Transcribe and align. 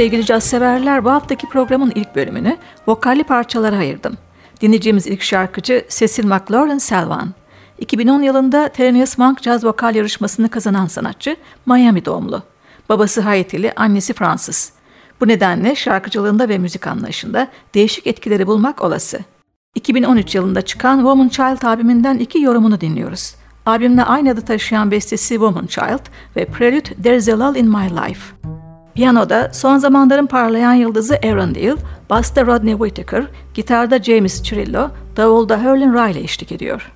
Sevgili 0.00 0.24
caz 0.26 0.44
severler 0.44 1.04
bu 1.04 1.10
haftaki 1.10 1.46
programın 1.46 1.92
ilk 1.94 2.16
bölümünü 2.16 2.56
vokalli 2.86 3.24
parçalara 3.24 3.76
ayırdım. 3.76 4.16
Dinleyeceğimiz 4.60 5.06
ilk 5.06 5.22
şarkıcı 5.22 5.84
Cecil 5.88 6.24
McLaurin 6.24 6.78
Selvan. 6.78 7.34
2010 7.78 8.22
yılında 8.22 8.68
Thelonious 8.68 9.18
Monk 9.18 9.42
Caz 9.42 9.64
Vokal 9.64 9.94
yarışmasını 9.94 10.48
kazanan 10.48 10.86
sanatçı 10.86 11.36
Miami 11.66 12.04
doğumlu. 12.04 12.42
Babası 12.88 13.20
Haitili, 13.20 13.72
annesi 13.76 14.12
Fransız. 14.12 14.72
Bu 15.20 15.28
nedenle 15.28 15.74
şarkıcılığında 15.74 16.48
ve 16.48 16.58
müzik 16.58 16.86
anlayışında 16.86 17.48
değişik 17.74 18.06
etkileri 18.06 18.46
bulmak 18.46 18.82
olası. 18.82 19.18
2013 19.74 20.34
yılında 20.34 20.62
çıkan 20.62 20.96
Woman 20.96 21.28
Child 21.28 21.62
albümünden 21.62 22.18
iki 22.18 22.40
yorumunu 22.40 22.80
dinliyoruz. 22.80 23.34
Albümle 23.66 24.04
aynı 24.04 24.30
adı 24.30 24.40
taşıyan 24.40 24.90
bestesi 24.90 25.34
Woman 25.34 25.66
Child 25.66 26.06
ve 26.36 26.44
Prelude 26.44 27.02
There's 27.02 27.28
a 27.28 27.40
Lull 27.40 27.56
in 27.56 27.68
My 27.68 27.90
Life. 27.90 28.59
Piyanoda 28.94 29.50
son 29.52 29.78
zamanların 29.78 30.26
parlayan 30.26 30.74
yıldızı 30.74 31.18
Aaron 31.24 31.54
Deal, 31.54 31.76
basta 32.10 32.46
Rodney 32.46 32.72
Whittaker, 32.72 33.24
gitarda 33.54 34.02
James 34.02 34.42
Cirillo, 34.42 34.88
davulda 35.16 35.58
Herlin 35.58 35.94
Riley 35.94 36.24
eşlik 36.24 36.52
ediyor. 36.52 36.92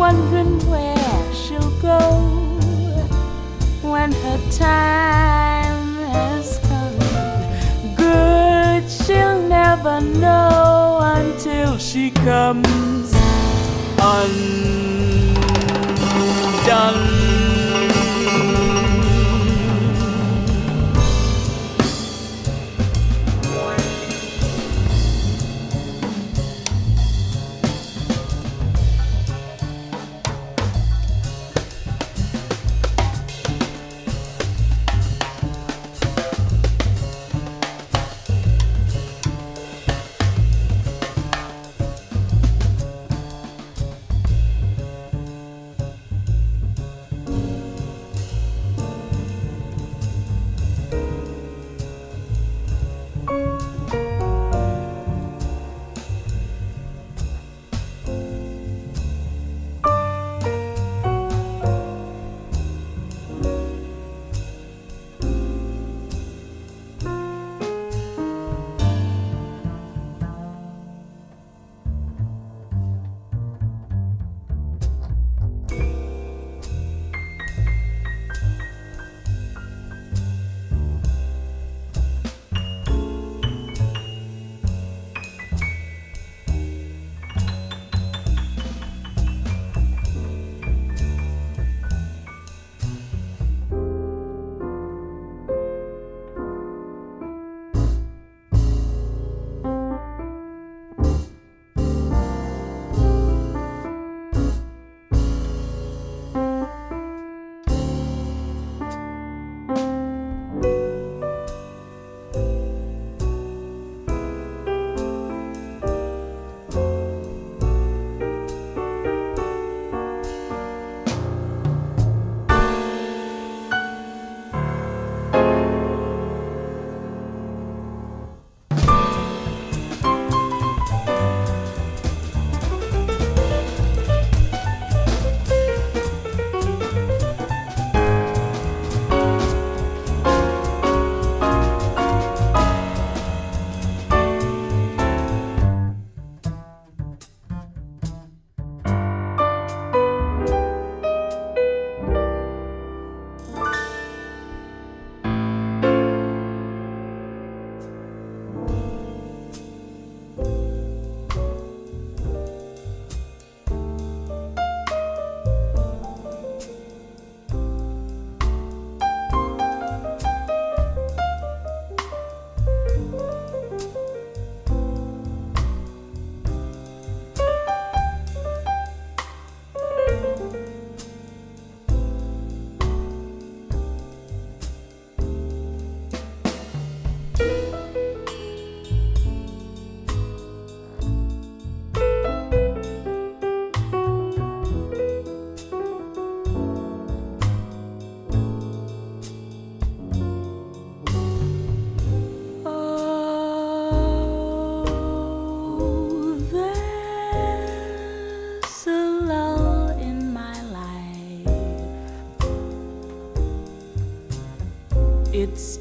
Wondering 0.00 0.58
where 0.70 1.34
she'll 1.34 1.70
go 1.80 1.98
when 3.82 4.10
her 4.12 4.38
time 4.50 5.94
has 6.14 6.58
come. 6.68 6.98
Good, 7.94 8.90
she'll 8.90 9.42
never 9.42 10.00
know 10.00 11.00
until 11.02 11.76
she 11.78 12.10
comes 12.10 13.12
undone. 14.00 15.10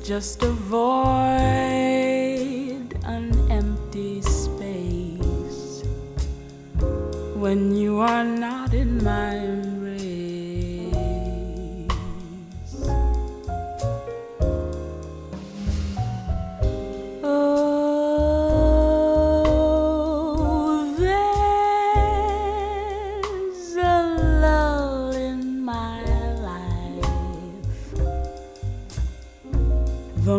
Just 0.09 0.41
a 0.41 0.47
void, 0.47 1.88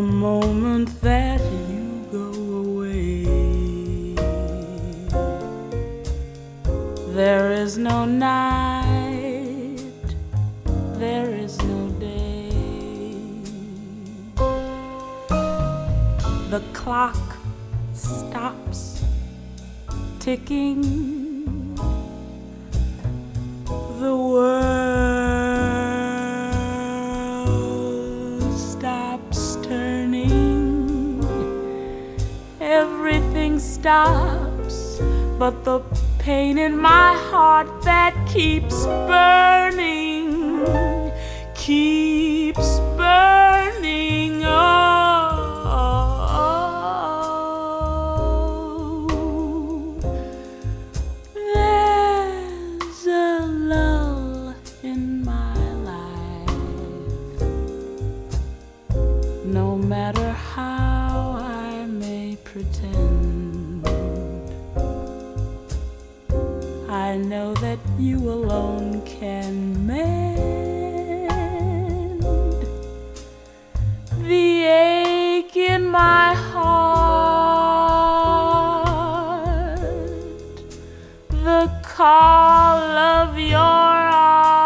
the 0.01 0.07
moment 0.07 0.89
that 1.03 1.41
you 1.69 1.85
go 2.11 2.33
away, 2.65 4.15
there 7.15 7.53
is 7.53 7.77
no 7.77 8.07
night, 8.07 9.77
there 10.95 11.29
is 11.29 11.59
no 11.65 11.89
day. 11.99 12.49
The 16.49 16.63
clock 16.73 17.21
stops 17.93 19.05
ticking 20.19 21.20
stops 33.81 35.01
but 35.39 35.65
the 35.65 35.81
pain 36.19 36.59
in 36.59 36.77
my 36.77 37.15
heart 37.31 37.69
that 37.83 38.15
keeps 38.29 38.85
burning, 39.09 40.61
keeps 41.55 42.30
call 82.01 82.97
of 82.97 83.39
your 83.39 83.61
arms, 83.61 84.57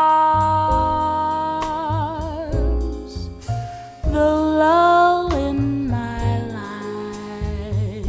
the 4.14 4.30
lull 4.60 5.34
in 5.48 5.58
my 5.90 6.38
life. 6.54 8.06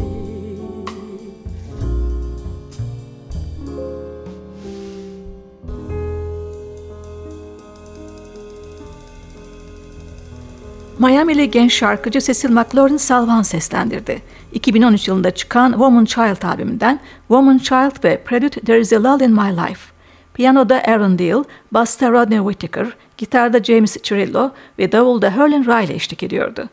Miami'li 11.00 11.52
genç 11.52 11.74
şarkıcı 11.74 12.22
Cecil 12.22 12.50
McLaurin 12.50 12.98
Salvan 12.98 13.42
seslendirdi. 13.42 14.22
2013 14.56 15.08
yılında 15.08 15.32
çıkan 15.32 15.72
Woman 15.72 16.06
Child 16.06 16.44
albümünden 16.44 17.00
Woman 17.28 17.58
Child 17.58 18.04
ve 18.04 18.24
Prelude 18.24 18.60
There 18.60 18.80
Is 18.80 18.94
a 18.94 19.04
Lull 19.04 19.22
in 19.22 19.32
My 19.32 19.52
Life. 19.52 19.96
Piyanoda 20.34 20.82
Aaron 20.88 21.20
Deal, 21.20 21.44
basta 21.72 22.12
Rodney 22.12 22.40
Whittaker, 22.40 22.88
gitarda 23.18 23.64
James 23.64 23.98
Cirillo 24.04 24.52
ve 24.80 24.92
davulda 24.92 25.30
Herlin 25.30 25.64
Riley 25.64 25.96
eşlik 25.96 26.24
ediyordu. 26.24 26.70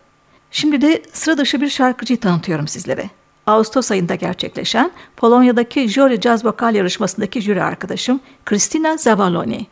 Şimdi 0.51 0.81
de 0.81 1.03
sıra 1.13 1.39
dışı 1.39 1.61
bir 1.61 1.69
şarkıcıyı 1.69 2.21
tanıtıyorum 2.21 2.69
sizlere. 2.69 3.11
Ağustos 3.47 3.91
ayında 3.91 4.15
gerçekleşen 4.15 4.91
Polonya'daki 5.17 5.89
Jury 5.89 6.21
Jazz 6.21 6.45
Vokal 6.45 6.75
yarışmasındaki 6.75 7.41
jüri 7.41 7.63
arkadaşım 7.63 8.21
Kristina 8.45 8.97
Zavaloni. 8.97 9.67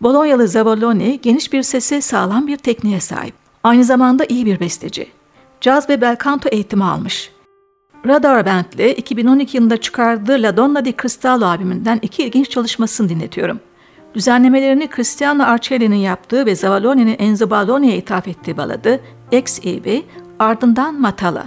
Bolonyalı 0.00 0.48
Zavaloni 0.48 1.20
geniş 1.22 1.52
bir 1.52 1.62
sesi 1.62 2.02
sağlam 2.02 2.46
bir 2.46 2.56
tekniğe 2.56 3.00
sahip. 3.00 3.34
Aynı 3.64 3.84
zamanda 3.84 4.24
iyi 4.24 4.46
bir 4.46 4.60
besteci. 4.60 5.06
Caz 5.60 5.88
ve 5.88 6.00
bel 6.00 6.16
canto 6.24 6.48
eğitimi 6.48 6.84
almış. 6.84 7.30
Radar 8.06 8.46
Band'le 8.46 8.96
2012 8.96 9.56
yılında 9.56 9.76
çıkardığı 9.76 10.42
La 10.42 10.56
Donna 10.56 10.84
di 10.84 10.94
Cristallo 11.02 11.46
albümünden 11.46 11.98
iki 12.02 12.24
ilginç 12.24 12.50
çalışmasını 12.50 13.08
dinletiyorum. 13.08 13.60
Düzenlemelerini 14.14 14.88
Cristiano 14.96 15.42
Arcelli'nin 15.42 15.96
yaptığı 15.96 16.46
ve 16.46 16.54
Zavaloni'nin 16.54 17.16
Enzo 17.18 17.50
Balloni'ye 17.50 17.96
ithaf 17.96 18.28
ettiği 18.28 18.56
baladı 18.56 19.00
Ex 19.32 19.66
Ebe, 19.66 20.02
ardından 20.38 21.00
Matala. 21.00 21.44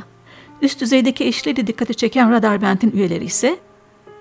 Üst 0.62 0.81
düzeydeki 0.81 1.25
eşleri 1.25 1.67
dikkati 1.67 1.96
çeken 1.96 2.31
Radar 2.31 2.62
Band'in 2.62 2.91
üyeleri 2.91 3.25
ise 3.25 3.60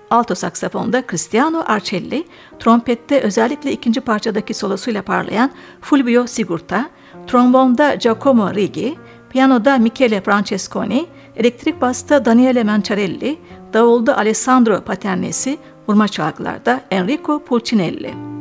alto 0.09 0.35
saksafonda 0.35 1.03
Cristiano 1.07 1.63
Arcelli, 1.67 2.23
trompette 2.59 3.19
özellikle 3.19 3.71
ikinci 3.71 4.01
parçadaki 4.01 4.53
solosuyla 4.53 5.01
parlayan 5.01 5.51
Fulvio 5.81 6.27
Sigurta, 6.27 6.89
trombonda 7.27 7.95
Giacomo 7.95 8.55
Righi, 8.55 8.97
piyanoda 9.29 9.77
Michele 9.77 10.21
Francesconi, 10.21 11.05
elektrik 11.35 11.81
basta 11.81 12.25
Daniele 12.25 12.63
Mancarelli, 12.63 13.37
davulda 13.73 14.17
Alessandro 14.17 14.81
Paternesi, 14.81 15.57
vurma 15.87 16.07
çalgılarda 16.07 16.81
Enrico 16.91 17.39
Pulcinelli. 17.45 18.40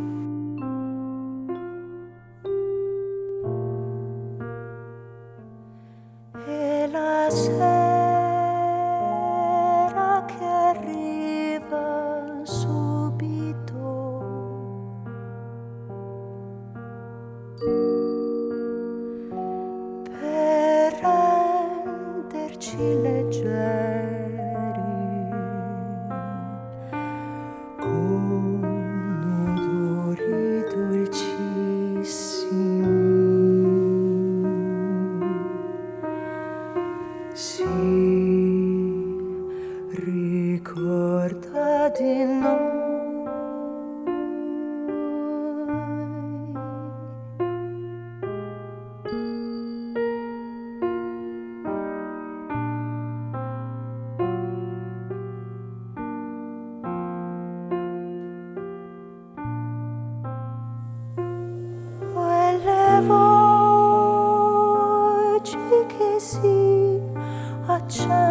church. 67.91 68.30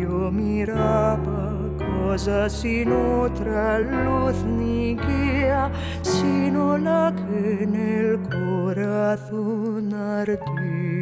io 0.00 0.30
miraba 0.30 1.42
cosa 1.78 2.48
sinotra 2.48 3.78
luz 3.78 4.42
ni 4.44 4.96
sino 6.02 6.76
la 6.76 7.12
che 7.14 7.66
nel 7.66 8.18
corazón 8.28 9.92
ardía. 9.94 10.92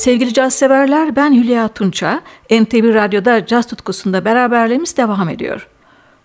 Sevgili 0.00 0.32
caz 0.34 0.54
severler 0.54 1.16
ben 1.16 1.34
Hülya 1.34 1.68
Tunça. 1.68 2.20
NTV 2.50 2.94
Radyo'da 2.94 3.46
caz 3.46 3.66
tutkusunda 3.66 4.24
beraberliğimiz 4.24 4.96
devam 4.96 5.28
ediyor. 5.28 5.68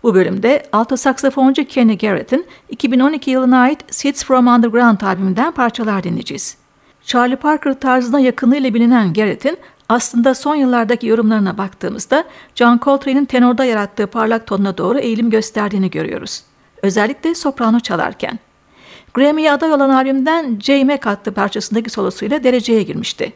Bu 0.04 0.16
bölümde 0.16 0.66
alto 0.72 0.98
saksafoncu 0.98 1.66
Kenny 1.66 1.98
Garrett'in 1.98 2.46
2012 2.70 3.32
yılına 3.32 3.60
ait 3.60 3.80
Seeds 3.90 4.26
from 4.26 4.48
Underground 4.48 5.02
albümünden 5.02 5.52
parçalar 5.52 6.04
dinleyeceğiz. 6.04 6.58
Charlie 7.04 7.36
Parker 7.36 7.80
tarzına 7.80 8.20
yakınlığıyla 8.20 8.74
bilinen 8.74 9.14
Garrett'in 9.14 9.58
aslında 9.90 10.36
son 10.36 10.56
yıllardaki 10.56 11.08
yorumlarına 11.08 11.58
baktığımızda 11.58 12.24
John 12.56 12.80
Coltrane'in 12.84 13.26
tenorda 13.26 13.66
yarattığı 13.66 14.08
parlak 14.08 14.48
tonuna 14.48 14.78
doğru 14.78 15.00
eğilim 15.00 15.30
gösterdiğini 15.30 15.90
görüyoruz. 15.90 16.44
Özellikle 16.84 17.36
soprano 17.36 17.80
çalarken. 17.80 18.40
Grammy'ye 19.14 19.52
aday 19.52 19.74
olan 19.74 19.90
albümden 19.90 20.60
J. 20.60 20.84
Mac 20.84 21.10
adlı 21.10 21.32
parçasındaki 21.32 21.90
solosuyla 21.90 22.44
dereceye 22.44 22.84
girmişti. 22.84 23.34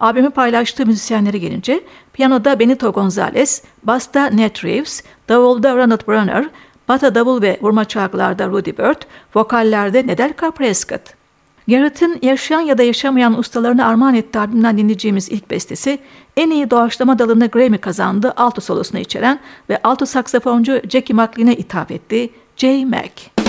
Albümü 0.00 0.30
paylaştığı 0.30 0.86
müzisyenlere 0.86 1.38
gelince 1.38 1.80
piyanoda 2.12 2.58
Benito 2.58 2.92
Gonzalez, 2.92 3.62
basta 3.82 4.26
Ned 4.26 4.64
Reeves, 4.64 5.02
davulda 5.28 5.76
Ronald 5.76 6.08
Brunner, 6.08 6.48
bata 6.88 7.14
davul 7.14 7.42
ve 7.42 7.58
vurma 7.62 7.84
çalgılarda 7.84 8.46
Rudy 8.46 8.70
Bird, 8.70 9.02
vokallerde 9.34 10.06
Nedelka 10.06 10.50
Prescott. 10.50 11.02
Garrett'in 11.68 12.18
yaşayan 12.22 12.60
ya 12.60 12.78
da 12.78 12.82
yaşamayan 12.82 13.38
ustalarını 13.38 13.86
armağan 13.86 14.14
ettiği 14.14 14.38
albümden 14.38 14.78
dinleyeceğimiz 14.78 15.28
ilk 15.28 15.50
bestesi 15.50 15.98
en 16.36 16.50
iyi 16.50 16.70
doğaçlama 16.70 17.18
dalında 17.18 17.46
Grammy 17.46 17.78
kazandığı 17.78 18.32
alto 18.36 18.60
solosunu 18.60 19.00
içeren 19.00 19.40
ve 19.68 19.78
alto 19.82 20.06
saksafoncu 20.06 20.80
Jackie 20.88 21.16
McLean'e 21.16 21.54
ithaf 21.54 21.90
ettiği 21.90 22.32
J. 22.56 22.84
Mac. 22.84 23.39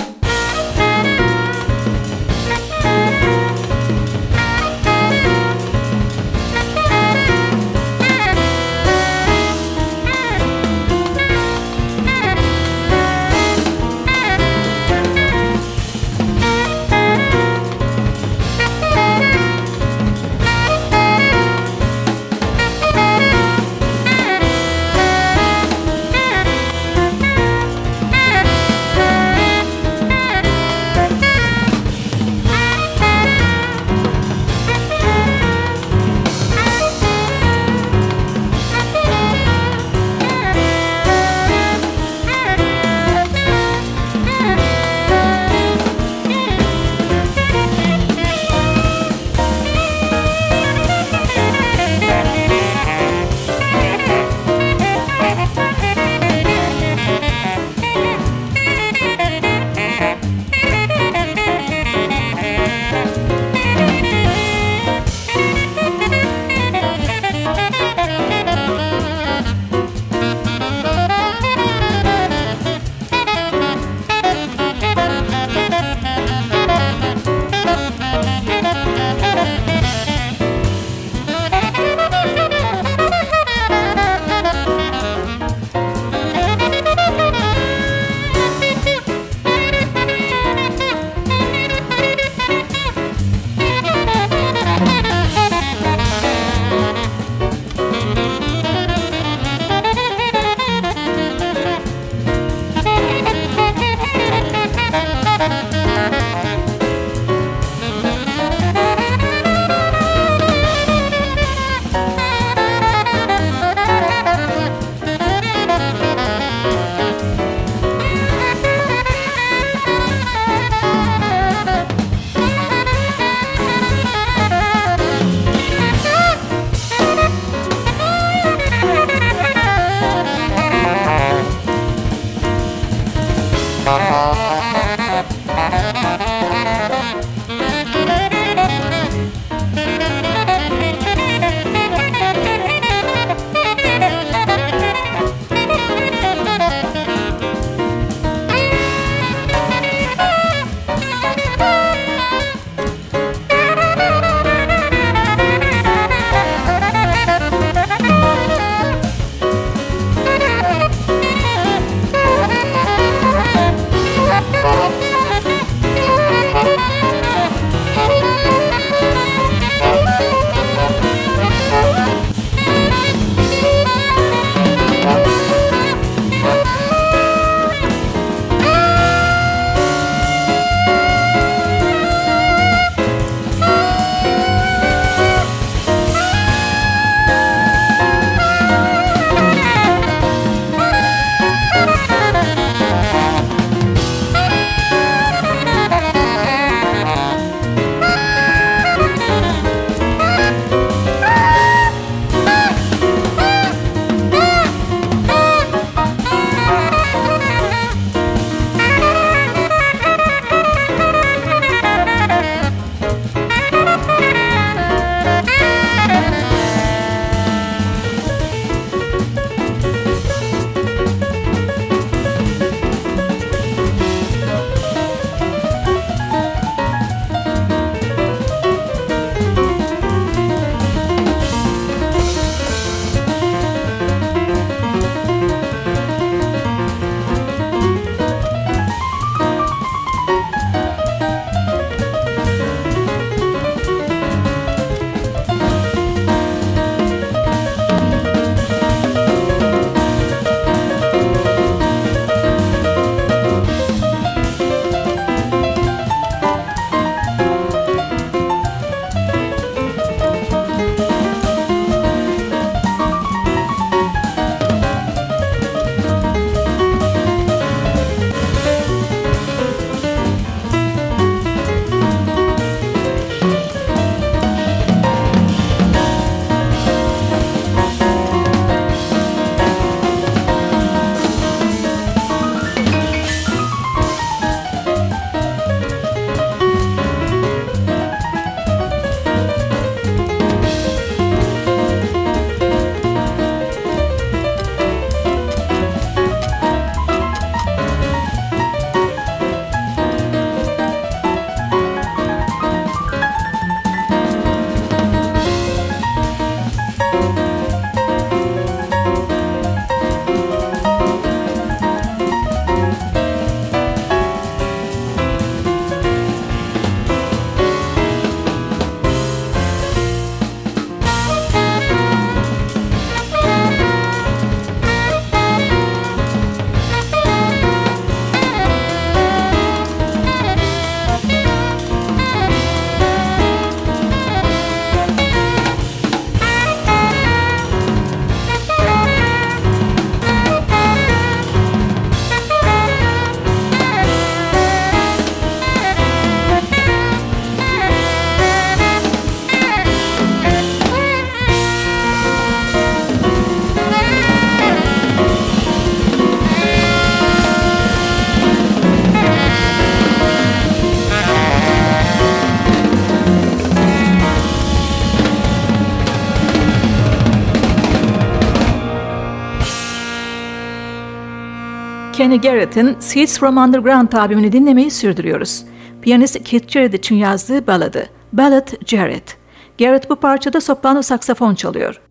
Kenny 372.32 372.42
Garrett'in 372.42 372.96
Seeds 373.00 373.40
from 373.40 373.58
Underground 373.58 374.12
albümünü 374.12 374.52
dinlemeyi 374.52 374.92
sürdürüyoruz. 374.92 375.64
Piyanist 376.02 376.44
Keith 376.44 376.68
Jarrett 376.68 376.94
için 376.94 377.16
yazdığı 377.16 377.68
baladı. 377.68 378.10
Ballad 378.34 378.68
Jarrett. 378.86 379.38
Garrett 379.80 380.10
bu 380.10 380.16
parçada 380.16 380.62
soprano 380.62 381.02
saksafon 381.02 381.56
çalıyor. 381.56 382.02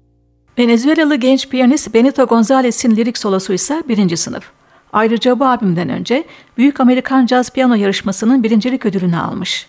Venezuelalı 0.59 1.17
genç 1.17 1.49
piyanist 1.49 1.95
Benito 1.95 2.27
Gonzalez'in 2.27 2.97
lirik 2.97 3.19
solosu 3.19 3.53
ise 3.53 3.83
birinci 3.89 4.17
sınıf. 4.17 4.45
Ayrıca 4.93 5.39
bu 5.39 5.47
albümden 5.47 5.89
önce 5.89 6.25
Büyük 6.57 6.81
Amerikan 6.81 7.27
Caz 7.27 7.51
Piyano 7.51 7.75
Yarışması'nın 7.75 8.43
birincilik 8.43 8.87
ödülünü 8.87 9.17
almış. 9.17 9.67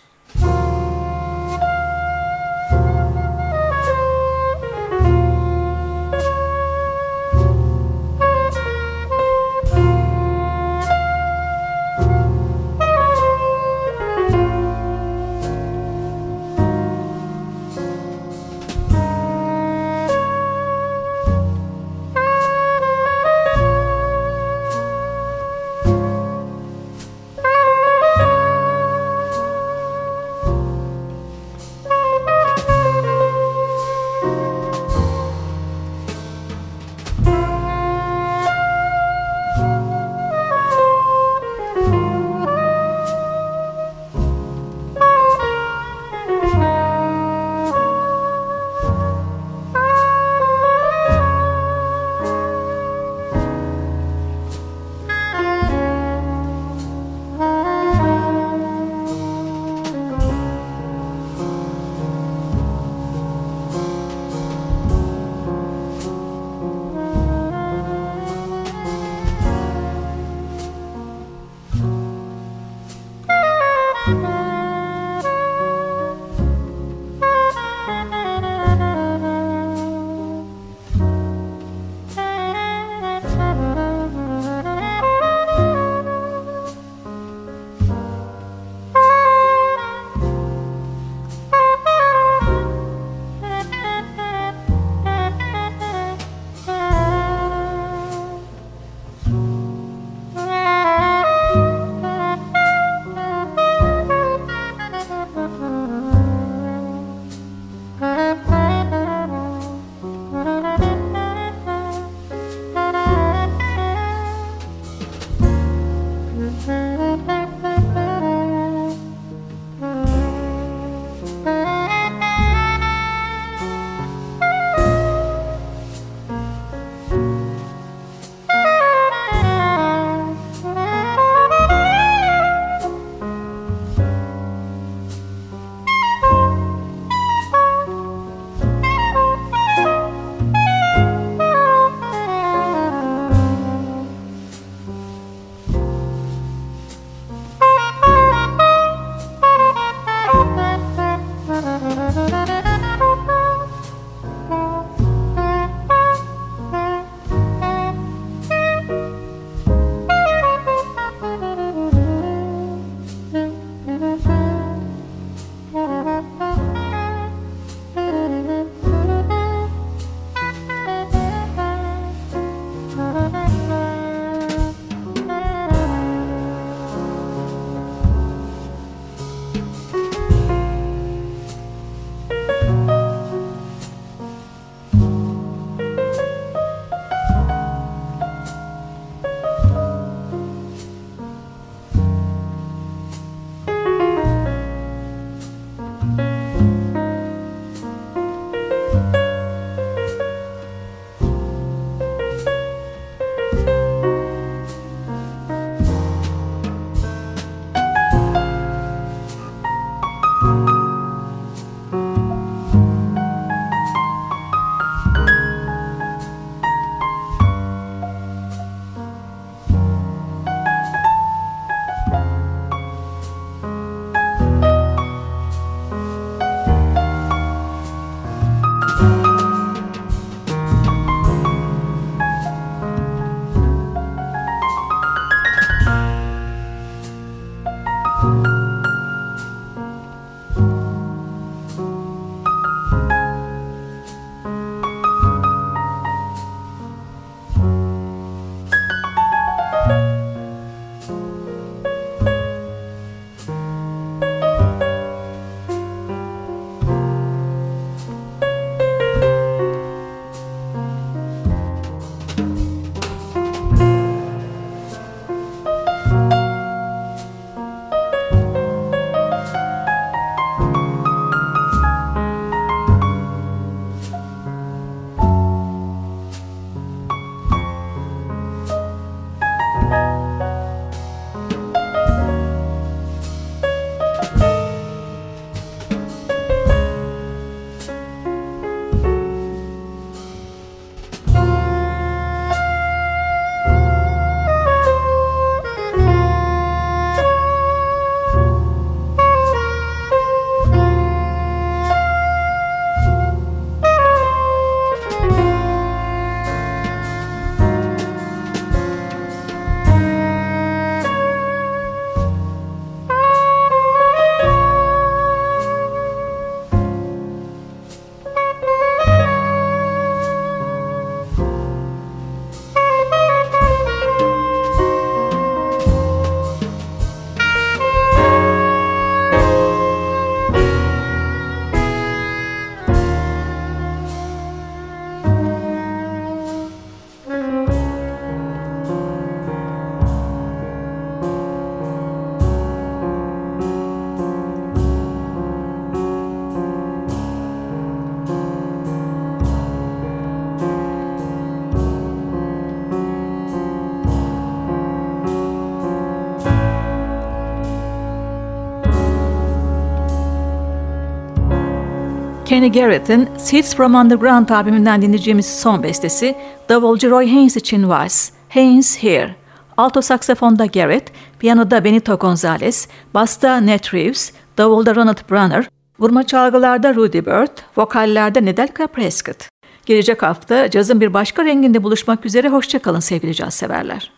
Kenny 362.51 362.71
Garrett'in 362.71 363.29
Seeds 363.37 363.75
from 363.75 363.95
Underground 363.95 364.49
albümünden 364.49 365.01
dinleyeceğimiz 365.01 365.59
son 365.59 365.83
bestesi 365.83 366.35
davulcu 366.69 367.11
Roy 367.11 367.29
Haynes 367.29 367.57
için 367.57 367.89
Vals, 367.89 368.29
Haynes 368.49 369.03
Here. 369.03 369.35
Alto 369.77 370.01
saksafonda 370.01 370.65
Garrett, 370.65 371.11
piyanoda 371.39 371.83
Benito 371.83 372.17
Gonzalez, 372.17 372.87
basta 373.13 373.57
Ned 373.57 373.93
Reeves, 373.93 374.31
davulda 374.57 374.95
Ronald 374.95 375.29
Brunner, 375.29 375.69
vurma 375.99 376.23
çalgılarda 376.23 376.95
Rudy 376.95 377.25
Bird, 377.25 377.57
vokallerde 377.77 378.45
Nedelka 378.45 378.87
Prescott. 378.87 379.49
Gelecek 379.85 380.23
hafta 380.23 380.69
cazın 380.69 381.01
bir 381.01 381.13
başka 381.13 381.45
renginde 381.45 381.83
buluşmak 381.83 382.25
üzere 382.25 382.49
hoşçakalın 382.49 382.99
sevgili 382.99 383.35
caz 383.35 383.53
severler. 383.53 384.11